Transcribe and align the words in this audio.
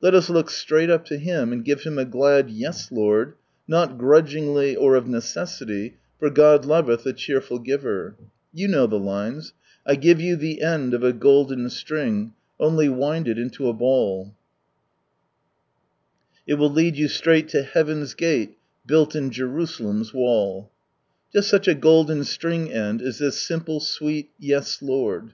Let 0.00 0.14
us 0.14 0.30
look 0.30 0.50
straight 0.50 0.88
up 0.88 1.04
to 1.06 1.18
Him, 1.18 1.50
and 1.52 1.64
give 1.64 1.82
Him 1.82 1.98
a 1.98 2.04
glad" 2.04 2.48
Yes, 2.48 2.92
Lord 2.92 3.30
I" 3.30 3.34
not 3.66 3.98
grudgingly 3.98 4.76
or 4.76 4.94
of 4.94 5.08
necessity, 5.08 5.96
for 6.16 6.30
God 6.30 6.64
loveth 6.64 7.04
a 7.06 7.12
cheerful 7.12 7.58
giver. 7.58 8.14
You 8.52 8.68
know 8.68 8.86
the 8.86 9.00
lines 9.00 9.52
—"/ 9.78 9.88
ght 9.88 10.20
you 10.20 10.36
the 10.36 10.62
end 10.62 10.94
of 10.94 11.02
a 11.02 11.12
goUm 11.12 11.48
'Iring, 11.50 12.34
Only 12.60 12.86
Uiiii.l 12.86 13.26
it 13.26 13.36
inta 13.36 13.64
a 13.66 13.72
hall. 13.72 14.32
J 16.46 16.54
will 16.54 16.70
lioii 16.70 16.94
you 16.94 17.08
siraigh! 17.08 17.48
to 17.48 17.64
Heavtn's 17.64 18.14
gaU 18.14 18.54
Buitl 18.86 19.36
iu 19.36 19.44
/iriiialeni's 19.48 20.12
tual/." 20.12 20.68
Just 21.32 21.48
such 21.48 21.66
a 21.66 21.74
golden 21.74 22.22
string 22.22 22.72
end 22.72 23.02
is 23.02 23.18
this 23.18 23.42
simple, 23.42 23.80
sweet," 23.80 24.30
Va, 24.40 24.62
Lord." 24.82 25.32